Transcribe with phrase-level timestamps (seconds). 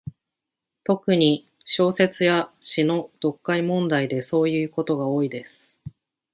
[0.83, 5.77] 特に、小説や詩の読解問題でそういうことが多いです。